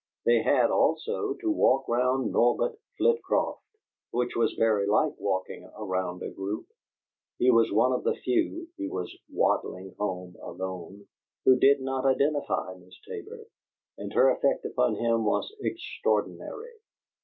They 0.25 0.41
had, 0.41 0.71
also, 0.71 1.35
to 1.35 1.51
walk 1.51 1.87
round 1.87 2.31
Norbert 2.31 2.79
Flitcroft, 2.97 3.61
which 4.09 4.35
was 4.35 4.51
very 4.53 4.87
like 4.87 5.13
walking 5.19 5.69
round 5.77 6.23
a 6.23 6.31
group. 6.31 6.65
He 7.37 7.51
was 7.51 7.71
one 7.71 7.91
of 7.93 8.03
the 8.03 8.15
few 8.15 8.67
(he 8.77 8.87
was 8.87 9.15
waddling 9.31 9.93
home 9.99 10.37
alone) 10.41 11.05
who 11.45 11.55
did 11.59 11.81
not 11.81 12.07
identify 12.07 12.73
Miss 12.79 12.99
Tabor, 13.07 13.45
and 13.95 14.11
her 14.13 14.31
effect 14.31 14.65
upon 14.65 14.95
him 14.95 15.23
was 15.23 15.53
extraordinary. 15.59 16.73